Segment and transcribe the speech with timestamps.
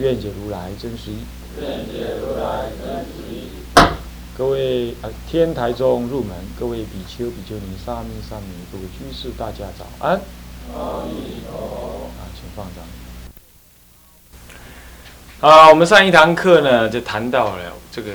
[0.00, 1.18] 愿解如来真实义。
[1.60, 3.48] 愿解如来真实义。
[4.34, 10.18] 各位啊，天台中入门，各位比丘、比丘尼、沙弥、沙弥，各位居士，大家早安。
[10.74, 12.10] 阿弥陀佛。
[12.18, 12.82] 啊，请放掌。
[15.40, 18.10] 啊，我们上一堂课呢，就谈到了这个，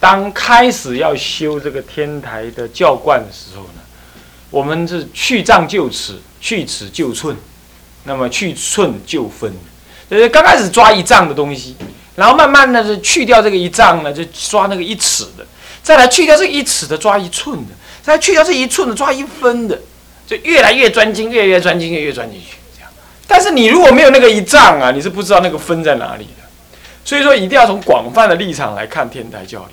[0.00, 3.80] 当开始要修这个天台的教观的时候呢，
[4.50, 7.36] 我们是去障就尺，去尺就寸，
[8.02, 9.52] 那么去寸就分，
[10.10, 11.76] 就是刚开始抓一丈的东西，
[12.16, 15.46] 然后慢慢的就去掉这个一丈呢，就抓那个一尺的。
[15.82, 19.78] 再来去掉这一尺的抓一寸的，再来去掉这一寸的抓一分的，
[20.26, 22.90] 就越来越钻进，越来越钻进，越来越钻进去这样。
[23.26, 26.46] 但是你如果没有那个一丈啊，你是不知道那个分在哪里的。
[27.04, 29.72] 所以说一定要从广泛的立场来看天台教理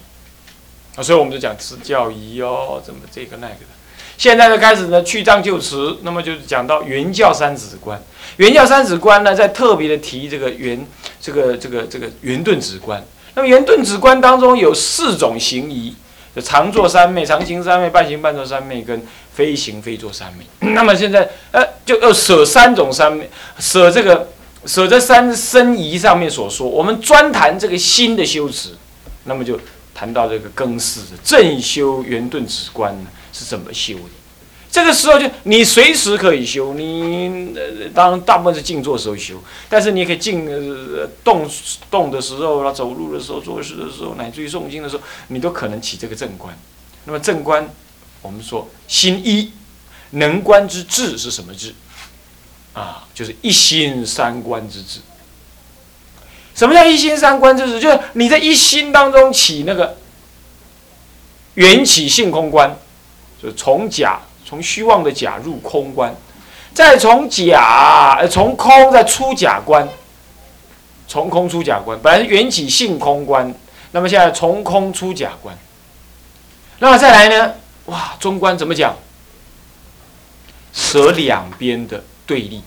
[0.95, 1.03] 啊。
[1.03, 3.71] 所以我们就讲持教仪哦，怎么这个那个的。
[4.17, 8.01] 现在就开始呢去丈就持，那么就是讲到原教三止观。
[8.37, 10.85] 圆教三止观呢，在特别的提这个圆
[11.21, 13.03] 这个这个这个圆顿止观。
[13.33, 15.95] 那么圆顿止观当中有四种行仪，
[16.35, 19.01] 就常坐三昧、常行三昧、半行半坐三昧跟
[19.33, 20.45] 非行非坐三昧。
[20.73, 24.29] 那么现在呃，就要舍三种三昧，舍这个
[24.65, 28.69] 舍这三身仪上面所说，我们专谈这个心的修持。
[29.27, 29.59] 那么就
[29.93, 34.24] 谈到这个更事的正修圆顿止观呢是怎么修的？
[34.75, 37.55] 这个时候就你随时可以修，你
[37.93, 40.45] 当大部分是静坐时候修，但是你可以静
[41.23, 41.49] 动
[41.89, 46.53] 动的时候啦，走路的时候、做事的时候，乃至于诵经的时候，你都可能起这个正观。
[47.05, 47.73] 那么正观，
[48.21, 49.53] 我们说心一
[50.09, 51.73] 能观之智是什么智？
[52.73, 54.99] 啊，就是一心三观之智。
[56.53, 57.79] 什么叫一心三观之智？
[57.79, 59.95] 就是你在一心当中起那个
[61.53, 62.77] 缘起性空观，
[63.41, 64.19] 就是从假。
[64.47, 66.15] 从虚妄的假入空观，
[66.73, 69.87] 再从假从空再出假观，
[71.07, 73.53] 从空出假观，本来是缘起性空观，
[73.91, 75.57] 那么现在从空出假观，
[76.79, 77.53] 那么再来呢？
[77.85, 78.95] 哇，中观怎么讲？
[80.73, 82.61] 舍两边的对立，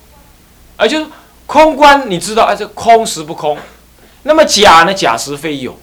[0.76, 1.06] 而就是
[1.46, 3.58] 空观，你知道，哎，这空实不空？
[4.22, 4.94] 那么假呢？
[4.94, 5.78] 假实非有，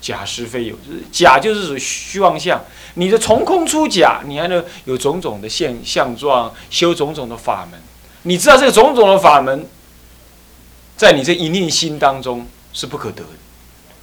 [0.00, 2.60] 假实非有，就是假就是属虚妄相。
[2.94, 7.80] 你的从空出假，你还能有种种的现象状，修种种的法门。
[8.22, 9.66] 你知道这个种种的法门，
[10.96, 13.28] 在你这一念心当中是不可得的。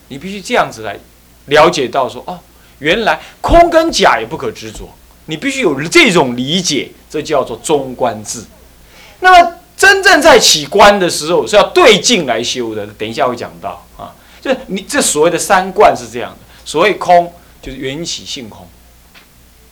[0.08, 0.98] 你必须这样子来
[1.48, 2.40] 了解到说，哦，
[2.80, 4.90] 原来空跟假也不可执着。
[5.26, 8.46] 你必须有这种理解，这叫做中观智。
[9.20, 12.88] 那么真正在起观的时候，是要对境来修的。
[12.88, 16.40] 等一下会讲到啊，就是你这所谓的三观是这样的。
[16.66, 18.68] 所谓空，就是缘起性空。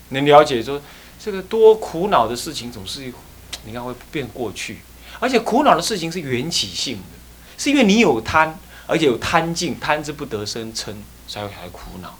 [0.09, 0.81] 能了解说，
[1.20, 3.12] 这个多苦恼的事情总是，
[3.66, 4.80] 你看会变过去，
[5.20, 7.03] 而且苦恼的事情是缘起性的，
[7.58, 10.94] 是因为你有贪，而且有贪境，贪之不得生嗔，
[11.28, 12.18] 才会还苦恼。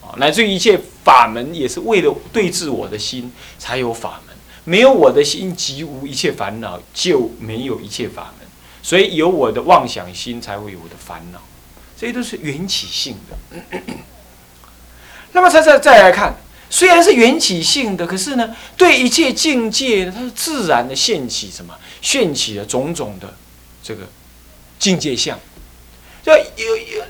[0.00, 8.43] 啊，乃至于一切法门也是为了对治我的心才有法门，没有我的心即无一切烦恼，就没有一切法门。
[8.84, 11.40] 所以有我的妄想心，才会有我的烦恼，
[11.98, 13.82] 这些都是缘起性的。
[15.32, 16.36] 那么再再再来看。
[16.68, 21.78] 虽然是缘起性的，可是呢，对一切境界，它是自然的现起什么？
[22.02, 23.36] 现起了种种的
[23.82, 24.08] 这个
[24.78, 25.38] 境界相，
[26.22, 27.04] 就有有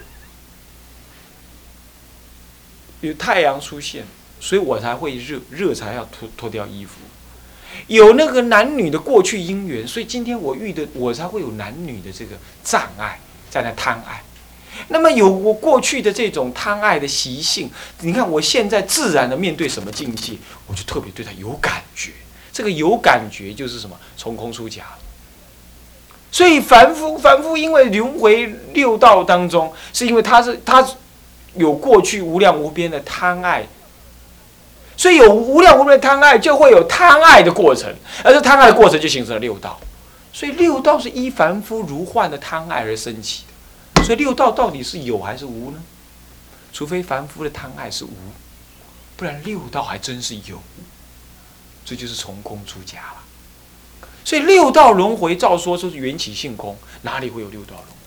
[3.00, 4.04] 有太阳出现，
[4.38, 7.00] 所以我才会热，热才要脱脱掉衣服。
[7.86, 13.18] 有那个男女的过去因缘，所以今天我遇的我才会有男女的这个障碍，
[13.50, 14.22] 在那贪爱。
[14.88, 17.70] 那么有我过去的这种贪爱的习性，
[18.00, 20.32] 你看我现在自然的面对什么境界，
[20.66, 22.10] 我就特别对他有感觉。
[22.52, 23.96] 这个有感觉就是什么？
[24.16, 24.84] 从空出假。
[26.32, 30.84] 所以凡夫凡夫因为轮回六道当中，是因为他是他
[31.54, 33.64] 有过去无量无边的贪爱，
[34.96, 39.78] 所以有无量无边的贪爱，就会有贪爱的过程，而这贪爱的过程就形成了六道。
[40.32, 43.44] 所以六道是依凡夫如幻的贪爱而升起
[43.94, 44.02] 的。
[44.02, 45.78] 所以六道到底是有还是无呢？
[46.72, 48.10] 除非凡夫的贪爱是无，
[49.16, 50.60] 不然六道还真是有。
[51.84, 54.08] 这就是从空出家了。
[54.24, 58.03] 所以六道轮回照说就是缘起性空，哪里会有六道轮回？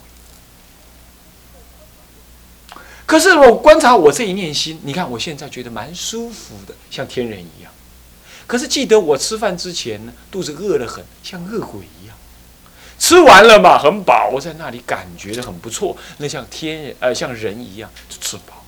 [3.08, 7.72] 可是我观察我这一念心，你看我现在觉得蛮舒服的，像天人一样。
[8.46, 12.16] 可是记得我吃饭之前呢，肚子饿得很，像恶鬼一样。
[13.00, 18.66] 吃完了嘛，很饱，我在那里感觉的很不错，那像天人呃像人一样就吃饱。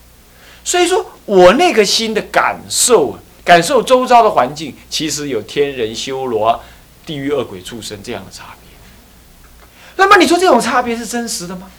[0.63, 6.63] 所以说我那个心的感受，感受周遭的环境，其实有天人修罗、
[7.06, 8.69] 地狱恶鬼畜生这样的差别。
[9.97, 11.69] 那么你说这种差别是真实的吗？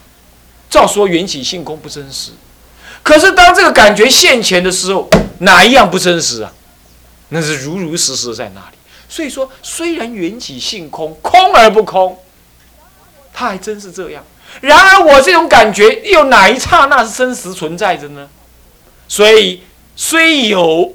[0.69, 2.33] 照说缘起性空不真实。
[3.11, 5.11] 可是当这个感觉现前的时候，
[5.41, 6.53] 哪一样不真实啊？
[7.31, 8.77] 那是如如实实在那里。
[9.09, 12.17] 所以说，虽然缘起性空，空而不空。
[13.33, 14.25] 它还真是这样。
[14.61, 18.29] 然而，我这种感觉又哪一刹那是真实存在着呢？
[19.09, 19.65] 所以，
[19.97, 20.95] 虽有，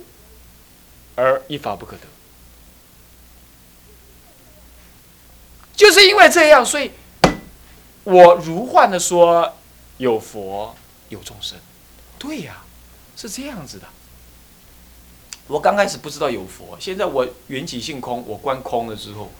[1.15, 2.03] 而一法不可得。
[5.75, 6.91] 就是因为这样，所以
[8.05, 9.57] 我如幻的说
[9.97, 10.73] 有佛
[11.09, 11.57] 有众生。
[12.25, 12.63] 对呀，
[13.15, 13.85] 是这样子的。
[15.47, 19.31] 我刚开始不知道有佛，现在我缘起性空，我观空了之后，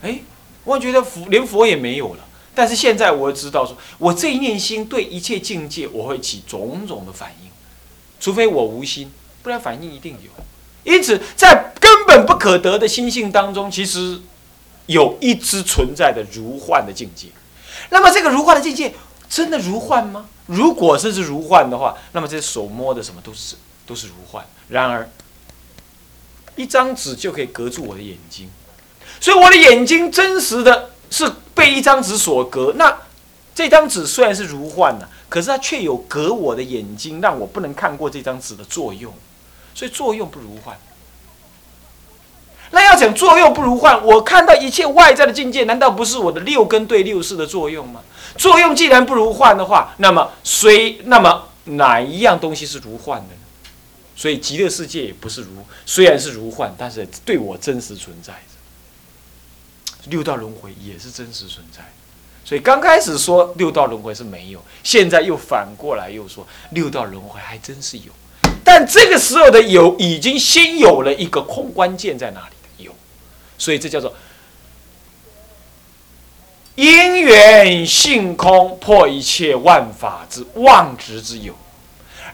[0.00, 0.20] 哎，
[0.64, 2.24] 我觉得佛连佛也没有了。
[2.54, 7.50] 但是现在我知道，说我这一念心对一切境界，我会起种种的反应，
[8.18, 10.30] 除非我无心，不然反应一定有。
[10.90, 14.18] 因此，在根本不可得的心性当中，其实
[14.86, 17.28] 有一支存在的如幻的境界。
[17.90, 18.94] 那么，这个如幻的境界
[19.28, 20.26] 真的如幻吗？
[20.50, 23.56] 如果这是如幻的话，那么这些手摸的什么都是
[23.86, 24.44] 都是如幻。
[24.68, 25.08] 然而，
[26.56, 28.50] 一张纸就可以隔住我的眼睛，
[29.20, 30.90] 所以我的眼睛真实的。
[31.12, 32.96] 是被一张纸所隔，那
[33.52, 39.12] 这张纸虽然是如幻呢，可是它却有隔我的眼睛，让我不能看过这张纸的作用，
[39.74, 40.78] 所以作用不如幻。
[42.70, 48.00] 那要讲作用不如幻，我看到一切外在的境界，难道不是我的六根对六识的作用吗？
[48.36, 53.40] 作用既然不如幻的话，那么虽那么哪一样东西是如幻的呢？
[54.14, 55.48] 所以极乐世界也不是如，
[55.84, 58.32] 虽然是如幻，但是对我真实存在。
[60.06, 61.82] 六道轮回也是真实存在，
[62.42, 68.12] 所以刚开始说六道轮回是没有，现在又反过来又说六道轮回还真是有，
[68.64, 72.56] 但这个时候的有已经先有了一个空关键在哪里，
[73.60, 74.12] 所以这叫做
[76.74, 81.54] 因缘性空破一切万法之妄执之有，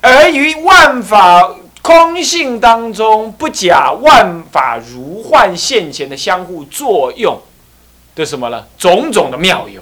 [0.01, 1.55] 而于万法。
[1.83, 7.41] 空性当中不假万法如幻现前的相互作用。
[8.17, 8.67] 的什么呢？
[8.77, 9.81] 种种的妙有，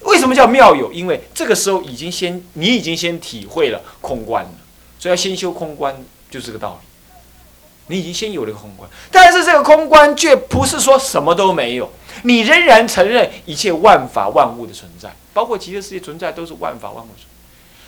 [0.00, 0.92] 为什么叫妙有？
[0.92, 4.50] 因为这个时候已经先，你已经先体会了空观了，
[4.98, 5.94] 所以要先修空观，
[6.28, 6.88] 就是这个道理。
[7.88, 11.90] 你已经先有了一个空观，但是这个空观却不是说什么都没有，
[12.24, 17.28] 你仍然承认一切万法万物的存在，包括极乐世界存在都是万法万物存。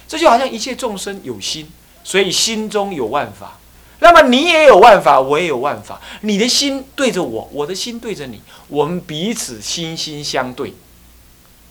[0.07, 1.71] 这就好像一切众生有心，
[2.05, 3.59] 所以心中有万法。
[4.01, 6.01] 那么你也有万法，我也有万法。
[6.21, 10.73] 你的心对着我，我的心对着你，我们彼此心心相对。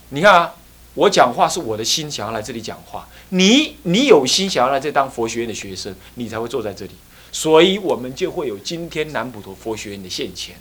[0.10, 0.54] 你看啊，
[0.94, 6.92] 我讲话是我的心想要来这里讲话，你你有心想要来这当佛学院的学生，你才会坐在这里。
[7.32, 10.56] 所以我们就会有今天南普陀佛学院的现前，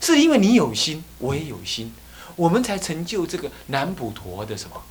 [0.00, 1.92] 是因为你有心，我也有心，
[2.36, 4.82] 我们才成就这个南普陀的什么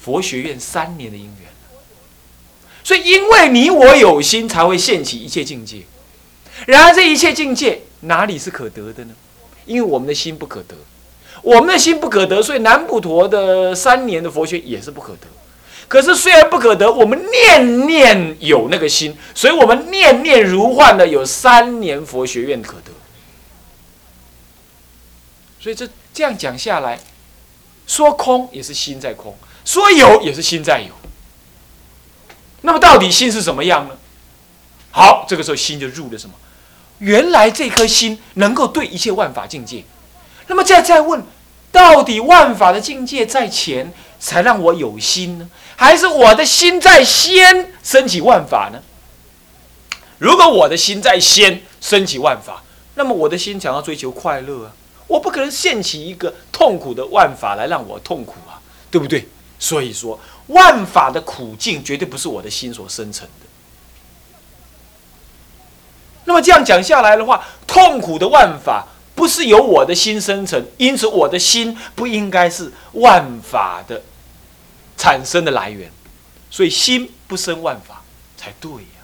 [0.00, 1.50] 佛学院三年的因缘。
[2.82, 5.82] 所以，因为你我有心，才会现起一切境界。
[6.66, 9.14] 然而，这一切境界哪里是可得的呢？
[9.66, 10.74] 因为我们的心不可得，
[11.42, 15.26] 我们的心不可得，所以南普陀的三年的佛学也是不可得。
[15.90, 22.92] 可是，虽然不可得，我们念念有那个心，所以我们念念如幻的有三年佛学院可得。
[25.58, 27.00] 所以，这这样讲下来，
[27.88, 30.94] 说空也是心在空，说有也是心在有。
[32.60, 33.96] 那么到底心是什么样呢？
[34.92, 36.36] 好，这个时候心就入了什么？
[37.00, 39.82] 原来这颗心能够对一切万法境界。
[40.46, 41.24] 那么再再问，
[41.72, 45.48] 到底万法的境界在前，才让我有心呢？
[45.74, 48.80] 还是我的心在先升起万法呢？
[50.18, 52.62] 如果我的心在先升起万法，
[52.94, 54.72] 那么我的心想要追求快乐啊，
[55.08, 58.60] 我不可能现起一个痛苦的万法来让我痛苦啊，
[58.90, 59.26] 对不对？
[59.58, 60.20] 所以说。
[60.50, 63.46] 万法的苦境绝对不是我的心所生成的。
[66.24, 68.84] 那么这样讲下来的话，痛苦的万法
[69.14, 74.02] 不是由我的心生成，因此我的心不应该是万法的
[75.00, 75.90] 产生的来源，
[76.50, 78.02] 所以心不生万法
[78.36, 79.00] 才对呀。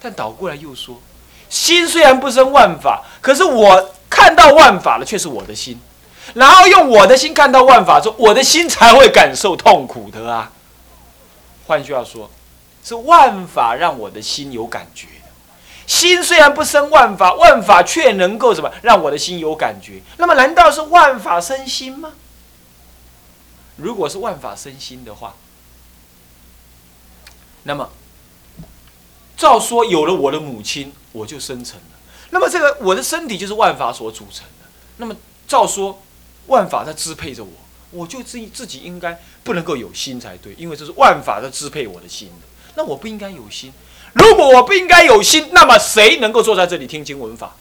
[0.00, 1.02] 但倒过来又说，
[1.50, 5.78] 心虽然不生万法，可是我看到万法了，却是我的心。
[6.32, 10.50] 然后用我的心看到万法说，我的心才会感受痛苦的啊。
[11.66, 12.30] 换句话说，
[12.82, 15.08] 是万法让我的心有感觉。
[15.86, 20.00] 心虽然不生万法，万法却能够什么让我的心有感觉？
[20.16, 22.12] 那么难道是万法生心吗？
[23.82, 25.34] 如果是万法生心的话，
[27.64, 27.90] 那么
[29.36, 31.98] 照说有了我的母亲，我就生成了。
[32.30, 34.66] 那么这个我的身体就是万法所组成的。
[34.98, 35.14] 那么
[35.48, 36.00] 照说，
[36.46, 37.50] 万法在支配着我，
[37.90, 42.46] 我就自己自己应该不能够有心才对，因为这是万法在支配我的心的。
[42.76, 43.72] 那我不应该有心。
[44.14, 47.56] 如果我不应该有心，那么谁能够坐在这里听经闻法？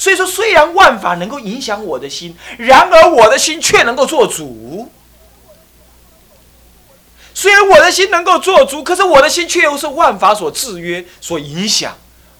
[0.00, 4.90] 所以说，虽然万法能够影响我的心，然而我的心却能够做主。
[7.34, 11.98] 虽然我的心能够做主，可是我的心却又是万法所制约、所影响。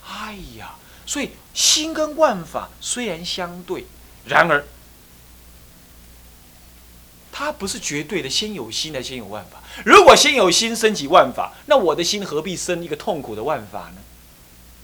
[0.09, 3.85] 哎呀，所以心跟万法虽然相对，
[4.25, 4.65] 然而
[7.31, 9.63] 它不是绝对的，先有心来先有万法。
[9.85, 13.97] 如果先有心升起万法，那我的心何必生一个痛苦的万法呢？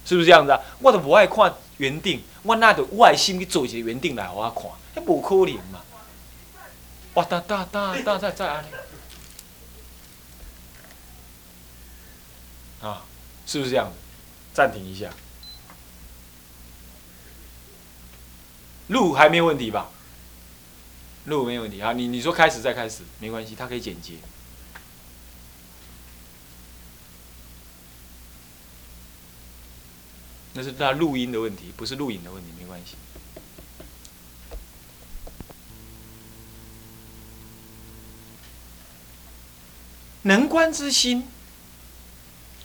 [0.05, 0.61] 是不是这样子啊？
[0.81, 4.65] 我都不爱看原定，我那就我的心去做一个原定来我看，
[4.95, 5.83] 那不可能嘛！
[7.15, 8.65] 哇哒哒哒哒再再安
[12.83, 13.05] 啊，
[13.47, 13.97] 是不是这样子？
[14.53, 15.11] 暂停一下，
[18.89, 19.91] 录还没问题吧？
[21.25, 21.93] 录没问题啊！
[21.93, 24.15] 你你说开始再开始没关系，它可以剪接。
[30.57, 32.95] 那是他录音的问题，不是录影的问题，没关系。
[40.23, 41.29] 能观之心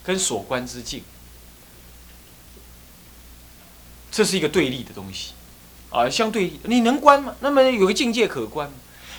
[0.04, 1.04] 跟所观之境，
[4.10, 5.34] 这是一个对立的东西
[5.90, 6.54] 啊，相对。
[6.64, 7.36] 你能观吗？
[7.42, 8.72] 那么有个境界可观。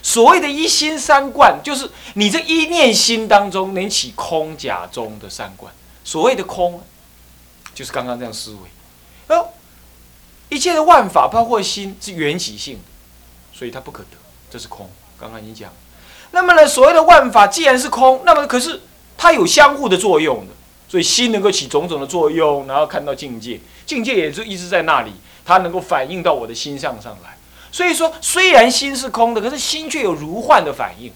[0.02, 5.71] 所谓的一心三观，就是你这一念心当中能起空假中的三观。
[6.05, 6.83] 所谓的空。
[7.75, 9.49] 就是刚刚这样思维，哦，
[10.50, 12.83] 一切的万法包括心是缘起性的，
[13.57, 14.17] 所以它不可得，
[14.50, 14.91] 这是空。
[15.19, 15.73] 刚刚已经讲，
[16.33, 18.83] 那么呢，所谓的万法既然是空，那么可是
[19.17, 20.52] 它有相互的作用的，
[20.88, 25.12] 所以心能够起种种的作用，然后看到境界，境界也就一直在那里，
[25.45, 27.38] 它能够反映到我的心上上来。
[27.71, 31.11] 所以说，虽然心是空的，可是心却有如幻的反应，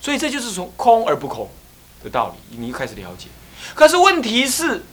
[0.00, 1.48] 所以这就是从空而不空
[2.02, 3.28] 的道理，你一开始了解。
[3.74, 4.84] 可是问题是。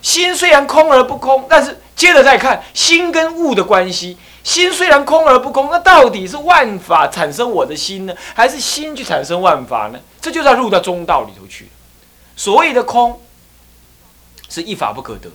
[0.00, 4.16] 心虽然空而不空，但是接着再看心跟物的关系。
[4.44, 10.00] 心虽然空而不空，那到底是万法产生我的心呢，还是心去产生万法呢？
[10.20, 11.68] 这就要入到中道里头去。
[12.34, 13.20] 所谓的空，
[14.48, 15.28] 是一法不可得。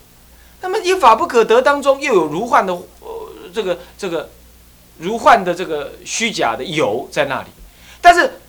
[0.62, 4.32] 那么一法不可得当中，又有如幻的呃这个这个
[4.98, 7.50] 如幻的这个虚假的有在那里。
[8.01, 8.39] 但是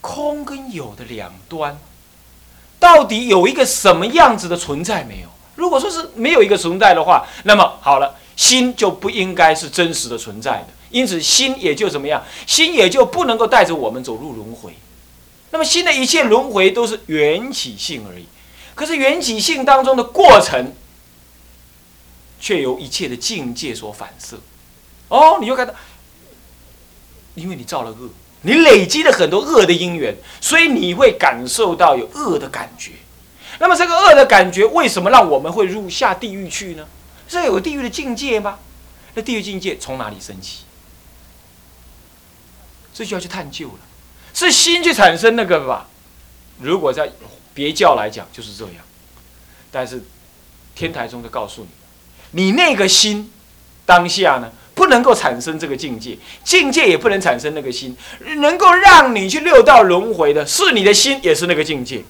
[0.00, 1.78] 空跟有的两端。
[2.84, 5.28] 到底有一个什么样子的存在没有？
[5.54, 12.22] 如果说是没有一个存在的话，那么好了，心就不应该是真实的存在的，因此心也就怎么样？
[12.46, 14.74] 心也就不能够带着我们走入轮回。
[15.50, 18.26] 那么心的一切轮回都是缘起性而已。
[18.74, 20.74] 可是缘起性当中的过程，
[22.38, 24.38] 却由一切的境界所反射。
[25.08, 25.72] 哦，你就看到，
[27.34, 28.10] 因为你造了恶。
[28.44, 32.92] 你累积了很多恶的因缘，所以你会感受到有恶的感觉。
[33.58, 36.86] 那么这个恶的感觉，为什么让我们会入下地狱去呢？
[37.28, 38.58] 是有地狱的境界吗？
[39.14, 40.64] 那地狱境界从哪里升起？
[42.92, 43.78] 这就要去探究了。
[44.34, 45.88] 是心去产生那个吧？
[46.60, 47.10] 如果在
[47.54, 48.84] 别教来讲就是这样，
[49.70, 50.02] 但是
[50.74, 51.66] 天台中就告诉
[52.32, 53.32] 你，你那个心
[53.86, 54.52] 当下呢？
[54.74, 57.96] 不能够产生这个境界，境界也不能产生那个心，
[58.38, 62.02] 能够让你去六道轮回的是你的心，也是那个境界。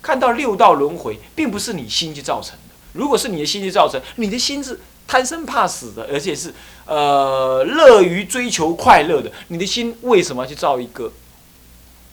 [0.00, 2.74] 看到六道轮回，并不是你心去造成的。
[2.94, 6.54] 如果是你的心去造成，你的心是贪生怕死的，而且是
[6.86, 11.12] 呃乐于追求快乐的，你的心为什么要去造一个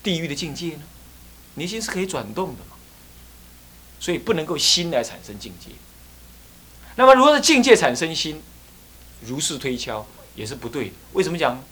[0.02, 0.82] 地狱的境界呢？
[1.54, 2.76] 你的心是可以转动的嘛，
[3.98, 5.70] 所以不能够心来产生境界。
[6.96, 8.42] 那么，如果是境界产生心？
[9.26, 10.92] 如是推敲也是不对的。
[11.12, 11.62] 为什么讲？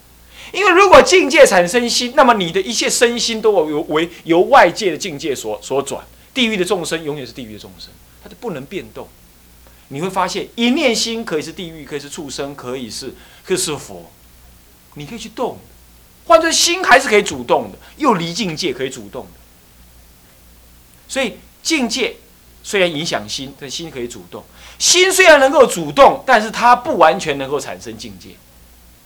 [0.53, 6.05] 因为如果境界产生心，那么你的一切身心都由为由外界的境界所所转。
[6.33, 7.89] 地狱的众生永远是地狱的众生，
[8.21, 9.07] 它就不能变动。
[9.87, 14.11] 你会发现，一念心可以是地狱，可以是畜生，可以是可以是佛。
[14.95, 15.57] 你可以去动，
[16.25, 19.31] 换作心还是可以主动的，又离境界可以主动的。
[21.07, 22.17] 所以境界。
[22.65, 24.43] 虽然影响心，但心可以主动。
[24.79, 28.29] 心虽然能够主动，但是它不完全能够产生境界。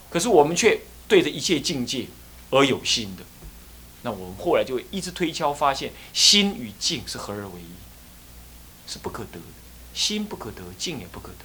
[0.10, 2.06] 可是我们却对着一切境界
[2.52, 3.24] 而有心的，
[4.04, 9.46] 那我们后来就会一直推敲，发现心与境是合而为一，是不可得的。
[9.94, 11.44] 心不可得，境也不可得；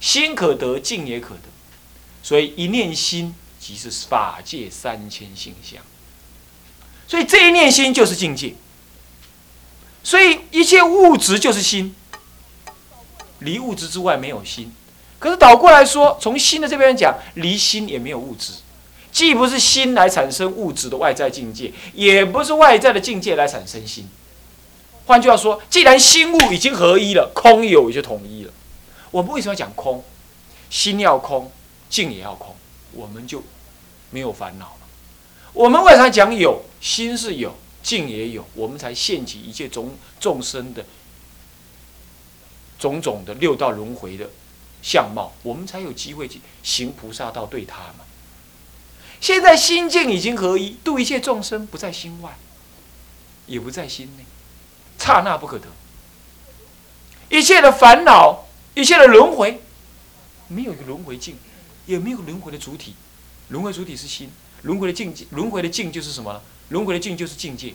[0.00, 1.42] 心可得，境也可得。
[2.24, 5.80] 所以一念心即是法界三千形象。
[7.06, 8.54] 所以这一念心就是境界。
[10.02, 11.94] 所以一切物质就是心，
[13.38, 14.72] 离物质之外没有心。
[15.18, 18.54] 可是倒过来说，从心的这边讲，离心也没有物质。
[19.12, 24.08] 既不是心来产生物质的外在境界，也不是外在的境界来产生心。
[25.06, 28.52] 换句话说，既然心物已经合一了，空有也就统一了。
[29.10, 30.02] 我们为什么要讲空？
[30.70, 31.52] 心要空，
[31.90, 32.56] 境也要空，
[32.92, 33.42] 我们就
[34.10, 34.86] 没有烦恼了。
[35.52, 36.62] 我们为啥讲有？
[36.80, 40.84] 心是有，境也有，我们才现起一切众众生的
[42.78, 44.30] 种种的六道轮回的
[44.82, 48.04] 相貌，我们才有机会去行菩萨道对他嘛。
[49.20, 52.36] 现在心境已经合一，度一切众生不在心外，
[53.46, 54.24] 也不在心内，
[54.98, 55.68] 刹那不可得。
[57.28, 59.60] 一切的烦恼，一切的轮回，
[60.48, 61.36] 没有一个轮回境，
[61.86, 62.94] 也没有轮回的主体。
[63.48, 64.30] 轮回主体是心，
[64.62, 66.42] 轮回的境界，轮回的境就是什么？
[66.72, 67.74] 轮回的境就是境界，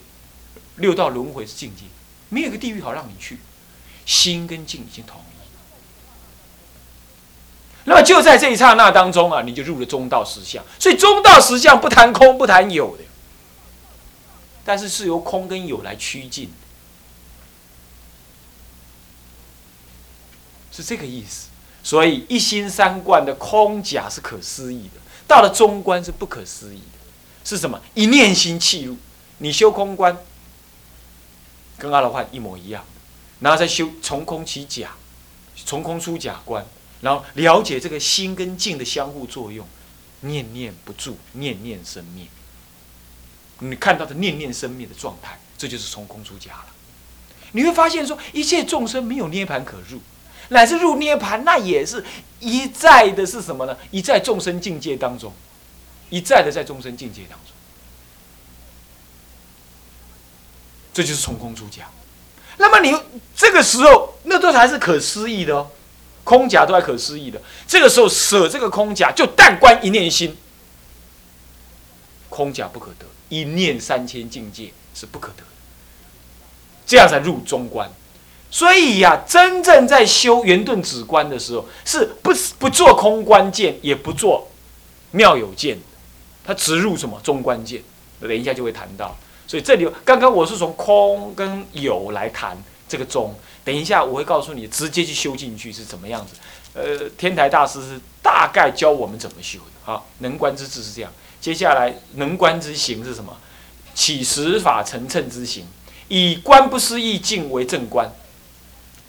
[0.76, 1.84] 六道轮回是境界，
[2.30, 3.40] 没有一个地狱好让你去。
[4.06, 5.24] 心跟境已经统一。
[7.84, 10.64] 那么就在这一刹那当中啊，你就入了中道实相。
[10.80, 13.04] 所以中道实相不谈空，不谈有的，
[14.66, 16.52] 但是是由空跟有来趋近，
[20.72, 21.50] 是这个意思。
[21.84, 26.97] 所以一心三观的空假是可思议的，到了中观是不可思议的。
[27.48, 27.82] 是什么？
[27.94, 28.98] 一念心契入，
[29.38, 30.18] 你修空观，
[31.78, 32.84] 跟阿罗汉一模一样，
[33.40, 34.92] 然后再修从空起假，
[35.56, 36.66] 从空出假观。
[37.00, 39.66] 然后了解这个心跟境的相互作用，
[40.22, 42.26] 念念不住，念念生灭。
[43.60, 46.66] 你看到的念念生灭的状态，这就是从空出假了。
[47.54, 50.02] 你会发现说，一切众生没有涅盘可入，
[50.50, 52.04] 乃至入涅盘，那也是
[52.42, 53.78] 一再的是什么呢？
[53.90, 55.32] 一在众生境界当中，
[56.10, 57.54] 一再的在众生境界当中，
[60.94, 61.90] 这就是从空出家。
[62.58, 62.98] 那么你
[63.36, 65.68] 这个时候，那都还是可思议的哦。
[66.24, 70.36] 空假都还可思议的，这个时候舍这个空假，就但观一念心。
[72.28, 75.44] 空假不可得，一念三千境界是不可得，
[76.86, 77.90] 这样才入中观。
[78.52, 84.50] 所以呀，真正在修圆顿止观的时候，是不不做空观见，也不做
[85.12, 85.80] 妙有见，
[86.48, 87.84] 它植入什么中关键。
[88.20, 89.16] 等一下就会谈到。
[89.46, 92.58] 所以这里刚刚我是从空跟有来谈
[92.88, 93.36] 这个中。
[93.64, 96.34] 等一下，我会告诉你，直接去修进去是怎么样子。
[96.74, 100.02] 呃，天台大师是大概教我们怎么修的啊。
[100.20, 101.12] 能观之智是这样。
[101.42, 103.36] 接下来，能观之行是什么？
[103.94, 105.66] 起实法成称之行，
[106.08, 108.10] 以观不思议境为正观。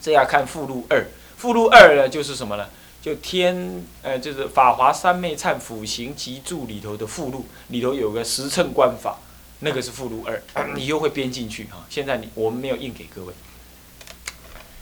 [0.01, 1.07] 这要看附录二。
[1.37, 2.67] 附录二呢，就是什么呢？
[3.01, 9.19] 就天呃，就是《法华三昧忏辅行集注》里头的附录，里头有个十乘观法，
[9.61, 10.43] 那个是附录二，
[10.75, 11.87] 你又会编进去哈。
[11.89, 13.33] 现在你我们没有印给各位。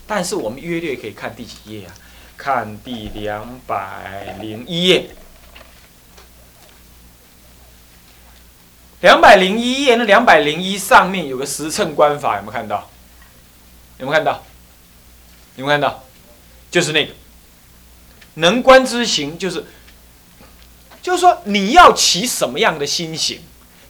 [0.06, 1.94] 但是我们约略可以看第几页啊？
[2.36, 5.10] 看第两百零一页。
[9.02, 12.88] 两百零一页，那两百零一上面有个十乘观法，有没有看到？
[13.98, 14.42] 有没有看到？
[15.56, 16.04] 有没有看到？
[16.70, 17.12] 就是那个
[18.36, 19.64] 能观之行，就是
[21.02, 23.40] 就是说你要起什么样的心行？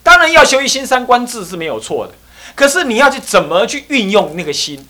[0.03, 2.13] 当然要修一心三观智是没有错的，
[2.55, 4.87] 可是你要去怎么去运用那个心？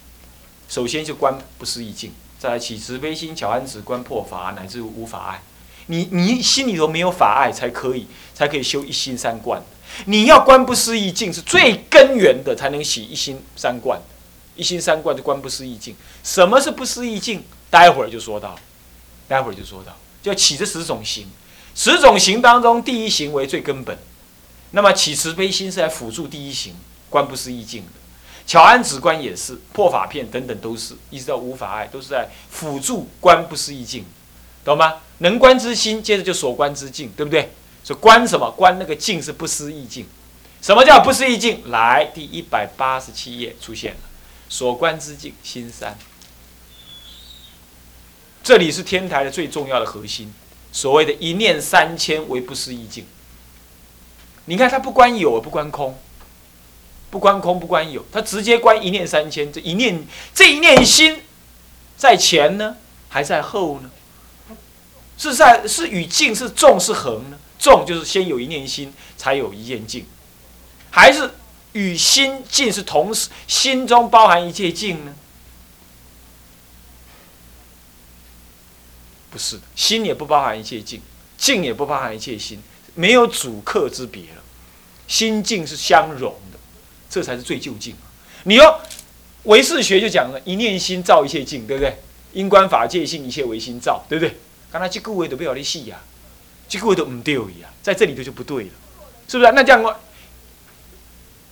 [0.69, 5.41] 首先就观不思议境，再来起慈悲心、巧安止观破法，乃至无法爱。
[5.87, 9.63] 你你心里头没有法爱，才可以才可以修一心三观。
[10.05, 13.97] 你要观不思议境是最根源的，才能起一心三观。
[14.57, 15.95] 一心三观就观不思议境。
[16.23, 17.43] 什么是不思议境？
[17.69, 18.57] 待会儿就说到，
[19.27, 21.27] 待会儿就说到，就起这十种行。
[21.75, 23.97] 十种行当中，第一行为最根本。
[24.71, 26.75] 那么起慈悲心是来辅助第一行
[27.09, 27.91] 观不思议境的。
[28.45, 34.05] 巧安止观也是破法片等等都是，一直到无法爱都是在辅助观不思议境，
[34.63, 34.95] 懂吗？
[35.19, 37.51] 能观之心，接着就所观之境，对不对？
[37.83, 38.49] 所观什么？
[38.51, 40.05] 观那个境是不思议境。
[40.61, 41.69] 什么叫不思议境？
[41.69, 43.99] 来，第一百八十七页出现了，
[44.49, 45.97] 所观之境心三。
[48.47, 50.33] 这里是天台的最重要的核心，
[50.71, 53.05] 所谓的一念三千为不思议境。
[54.45, 55.99] 你看它不关有，不关空。
[57.09, 59.51] 不关空，不关有，他直接关一念三千。
[59.51, 61.19] 这一念，这一念心，
[61.97, 62.77] 在前呢，
[63.09, 63.89] 还在后呢？
[65.17, 67.37] 是在是与静是重是横呢？
[67.59, 70.05] 重就是先有一念心，才有一念静，
[70.89, 71.31] 还是
[71.73, 75.13] 与心境是同时，心中包含一切境呢？
[79.29, 81.01] 不是的，心也不包含一切境，
[81.37, 82.61] 境也不包含一切心，
[82.95, 84.43] 没有主客之别了。
[85.07, 86.59] 心境是相融的，
[87.09, 87.95] 这才是最究竟。
[88.43, 88.81] 你要
[89.43, 91.97] 唯识学就讲了，一念心造一切境，对不对？
[92.33, 94.37] 因观法界性，一切唯心造，对不对？
[94.71, 96.01] 刚才这个位都不要你细呀，
[96.67, 98.71] 这个位都唔对呀，在这里头就不对了，
[99.27, 99.51] 是不是？
[99.53, 99.99] 那这样，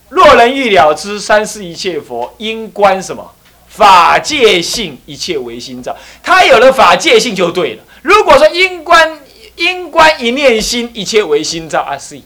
[0.09, 3.34] 若人欲了知三世一切佛，因观什么？
[3.75, 5.95] 法界性，一切唯心造。
[6.23, 7.83] 他有了法界性就对了。
[8.03, 9.19] 如果说因观
[9.55, 12.21] 因观一念心，一切唯心造啊，是。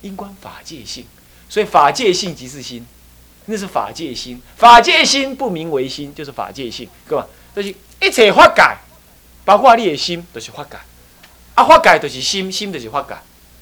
[0.00, 1.04] 因观法界性，
[1.48, 2.84] 所以法界性即是心，
[3.46, 4.42] 那是法界心。
[4.56, 7.24] 法界心不明为心，就是法界性，对吧？
[7.54, 7.68] 就是
[8.00, 8.62] 一切法界，
[9.44, 10.76] 包括你的心，都是法界。
[11.54, 13.14] 啊，法界就是心，心就是法界。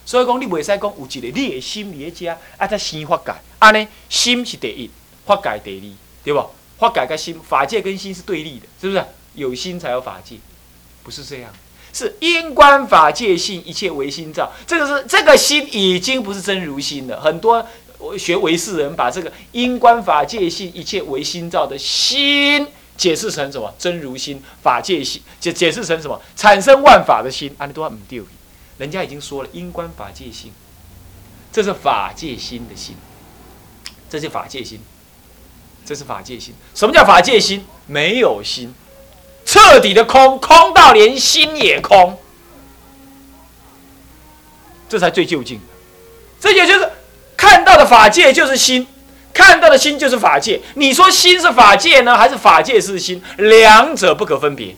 [0.06, 3.32] 所以讲，你袂使讲有一个你的心伫遮，啊，才生法界。
[3.58, 4.90] 安尼，心是第一，
[5.26, 6.44] 法界第二，对不？
[6.78, 9.04] 法界跟心，法界跟心是对立的，是不是？
[9.34, 10.36] 有心才有法界，
[11.02, 11.52] 不是这样。
[11.92, 14.52] 是因观法界性，一切唯心造。
[14.66, 17.20] 这个是这个心已经不是真如心了。
[17.20, 17.66] 很多
[18.18, 23.74] 学唯识人把这个因观法界性，一切唯心造的心解释成什么？
[23.78, 26.20] 真如心、法界心，解解释成什么？
[26.36, 27.54] 产生万法的心。
[27.58, 28.22] 啊，你都唔对。
[28.78, 30.52] 人家已经说了，因观法界性，
[31.52, 32.96] 这是法界心的心，
[34.08, 34.80] 这是法界心，
[35.84, 36.54] 这是法界心。
[36.74, 37.66] 什么叫法界心？
[37.86, 38.74] 没有心。
[39.44, 42.16] 彻底的空，空到连心也空，
[44.88, 45.60] 这才最究竟。
[46.38, 46.88] 这也就是
[47.36, 48.86] 看到的法界就是心，
[49.34, 50.60] 看到的心就是法界。
[50.74, 53.20] 你说心是法界呢，还是法界是心？
[53.38, 54.76] 两者不可分别。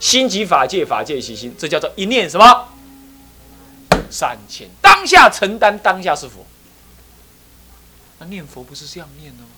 [0.00, 2.68] 心即法界，法界即心，这叫做一念什么？
[4.10, 6.44] 三千当下承担，当下是佛。
[8.18, 9.48] 那念佛不是这样念的吗？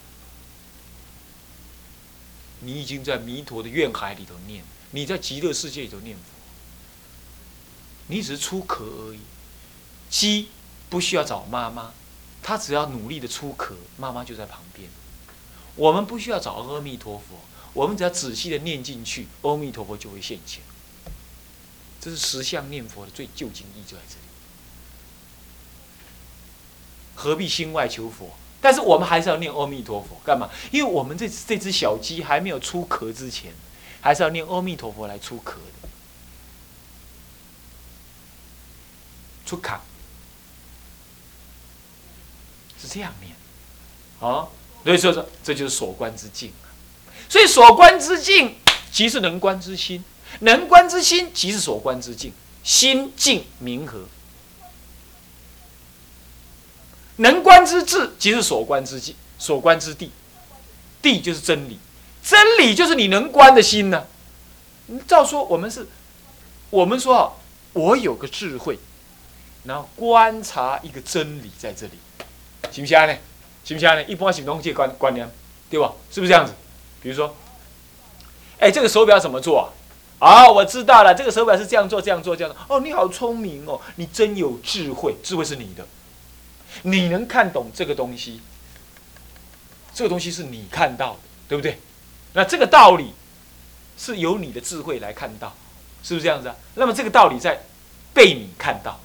[2.60, 6.22] 你已经在弥陀的愿海里头念，你在极乐世界里头念佛，
[8.08, 9.20] 你只是出壳而已。
[10.08, 10.48] 鸡
[10.88, 11.94] 不需要找妈妈，
[12.42, 14.88] 它只要努力的出壳，妈妈就在旁边。
[15.76, 17.36] 我们不需要找阿弥陀佛，
[17.72, 20.62] 我们只要仔细的念进去，阿弥陀佛就会现前。
[22.00, 24.20] 这是十相念佛的最究竟意就在这里。
[27.14, 28.36] 何必心外求佛？
[28.60, 30.50] 但是我们还是要念阿弥陀佛，干嘛？
[30.70, 33.52] 因为我们这这只小鸡还没有出壳之前，
[34.00, 35.88] 还是要念阿弥陀佛来出壳的，
[39.46, 39.80] 出壳
[42.80, 43.34] 是这样念，
[44.20, 44.48] 啊，
[44.84, 46.52] 所以说说这就是所观之境，
[47.28, 48.56] 所以所观之境
[48.92, 50.04] 即是能观之心，
[50.40, 54.04] 能观之心即是所观之境，心境明和。
[57.20, 60.10] 能观之智，即是所观之境；所观之地，
[61.02, 61.78] 地就是真理，
[62.22, 64.04] 真理就是你能观的心呢。
[65.06, 65.86] 照说我们是，
[66.70, 67.32] 我们说啊，
[67.74, 68.78] 我有个智慧，
[69.64, 71.92] 然后观察一个真理在这里，
[72.70, 73.14] 行不行呢？
[73.64, 74.02] 行不行呢？
[74.04, 75.30] 一般行动界观观念，
[75.68, 75.92] 对吧？
[76.10, 76.52] 是不是这样子？
[77.02, 77.36] 比如说，
[78.58, 79.68] 哎，这个手表怎么做啊？
[80.18, 82.76] 啊，我知道了，这个手表是这样做，这样做，这样做。
[82.76, 85.86] 哦，你好聪明哦，你真有智慧，智慧是你的。
[86.82, 88.40] 你能看懂这个东西？
[89.92, 91.78] 这个东西是你看到的，对不对？
[92.32, 93.12] 那这个道理
[93.98, 95.54] 是由你的智慧来看到，
[96.02, 96.56] 是不是这样子啊？
[96.76, 97.60] 那么这个道理在
[98.14, 99.00] 被你看到，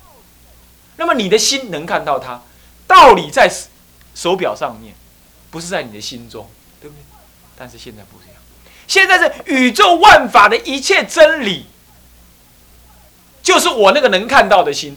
[0.98, 2.44] 那么你的心能看到它，
[2.88, 3.52] 道理在
[4.14, 4.94] 手表上面，
[5.50, 6.50] 不是在你的心中，
[6.80, 7.02] 对不对？
[7.58, 8.36] 但是现在不这样，
[8.88, 11.66] 现在是宇宙万法的一切真理，
[13.42, 14.96] 就是我那个能看到的心。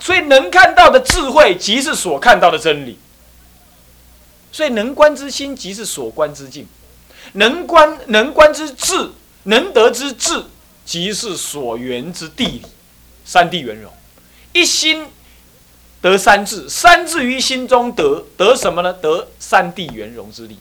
[0.00, 2.98] 所以能看到的智慧，即是所看到的真理。
[4.50, 6.64] 所以能观之心，即是所观之境；
[7.34, 9.10] 能观能观之智，
[9.44, 10.44] 能得之智，
[10.84, 12.62] 即是所缘之地理。
[13.22, 13.92] 三地圆融，
[14.52, 15.06] 一心
[16.00, 18.92] 得三智，三智于心中得，得什么呢？
[18.94, 20.58] 得三地圆融之力。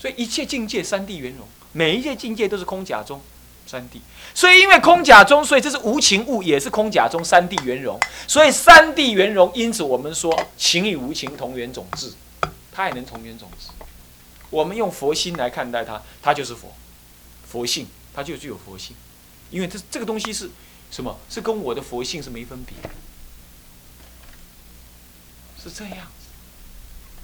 [0.00, 3.20] 所以一切境界三地圆融，每一切境界都是空假中。
[3.66, 3.98] 三谛，
[4.34, 7.98] 所以因为空假中，所以这是无情物，也是空假中三谛圆融。
[8.28, 12.12] 所以三谛圆融，因此我们说情与无情同源种智，
[12.70, 13.68] 它也能同源种智。
[14.50, 16.72] 我们用佛心来看待它，它就是佛，
[17.46, 18.94] 佛性，它就具有佛性。
[19.50, 20.50] 因为这这个东西是
[20.90, 21.18] 什么？
[21.30, 22.76] 是跟我的佛性是没分别，
[25.62, 26.06] 是这样。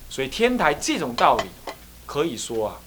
[0.08, 1.44] 所以天台这种道理，
[2.06, 2.80] 可以说啊。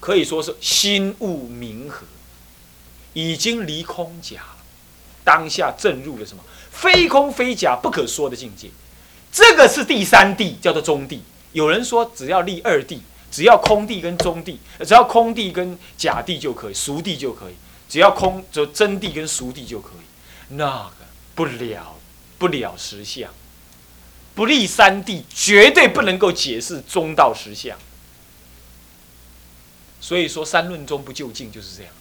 [0.00, 2.04] 可以说是心悟明和，
[3.12, 4.56] 已经离空假了。
[5.24, 8.68] 当下正入了什么非空非假不可说的境界。
[9.30, 11.22] 这个是第三地，叫做中地。
[11.52, 17.54] 有人说只要立二地，只要空地跟中地，只要空地跟假地就可以，熟地就可以，
[17.88, 20.54] 只要空就真地跟熟地就可以。
[20.56, 21.98] 那个不了
[22.36, 23.30] 不了实相，
[24.34, 27.78] 不立三地，绝对不能够解释中道实相。
[30.00, 31.92] 所以说三论中不就近就是这样。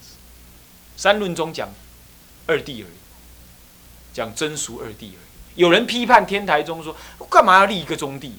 [1.02, 1.68] 三论中讲
[2.46, 5.60] 二地而已，讲真俗二地而已。
[5.60, 6.96] 有人批判天台宗说，
[7.28, 8.36] 干嘛要立一个中地？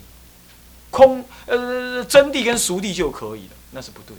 [0.88, 4.16] 空呃真地跟熟地就可以了，那是不对。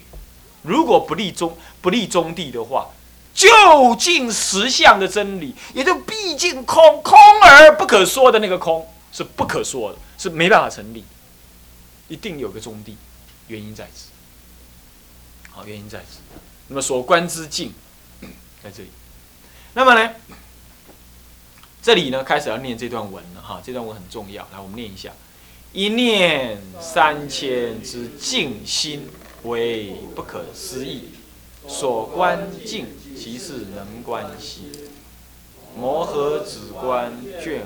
[0.61, 2.89] 如果不立中不立中地的话，
[3.33, 3.47] 就
[3.95, 11.05] 近实相的真理，也就毕竟空空而不可说的那个空是不可说的，是没办法成立。
[12.09, 12.97] 一定有个中地，
[13.47, 14.09] 原因在此。
[15.49, 16.19] 好，原因在此。
[16.67, 17.71] 那么所观之境
[18.63, 18.89] 在这里。
[19.73, 20.13] 那么呢，
[21.81, 24.47] 这里呢开始要念这段文了哈，这段文很重要。
[24.53, 25.11] 来，我们念一下：
[25.73, 29.09] 一念三千之静心，
[29.43, 31.09] 为不可思议。
[31.67, 34.71] 所观境，即是能观心。
[35.77, 37.65] 摩诃止观卷。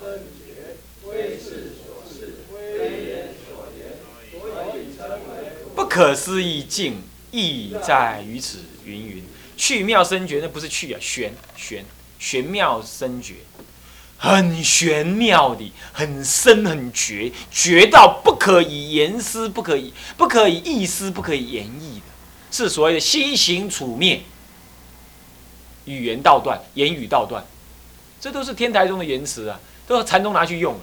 [5.91, 8.59] 可思议境，意在于此。
[8.85, 9.25] 云云，
[9.57, 11.83] 去妙深觉，那不是去啊，玄玄
[12.17, 13.35] 玄妙深觉，
[14.17, 22.05] 很玄妙的，很深很绝，绝到不可以言思，不可以不可以意思，不可以言意的。
[22.49, 24.21] 是所谓的心行处灭，
[25.83, 27.45] 语言道断，言语道断，
[28.21, 30.79] 这都是天台中的言辞啊，都禅宗拿去用了。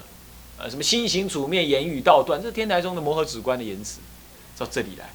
[0.58, 4.00] 呃，什么心行处灭，言语道断，这是天台中的摩诃止观的言辞，
[4.58, 5.08] 到这里来，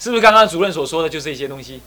[0.00, 1.82] 是不是刚刚主任所说的就这些东西？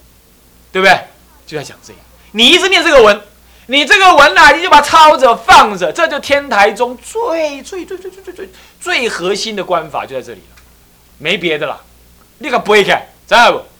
[0.71, 0.97] 对不对？
[1.45, 1.99] 就在讲这个。
[2.33, 3.21] 你一直念这个文，
[3.65, 10.61] 你这个文啊，你就把它抄着放着，这就天台中最最最最最最最最核心的观法就在这里了，
[11.17, 11.81] 没别的了。
[12.37, 13.70] 你可不会看，知道不？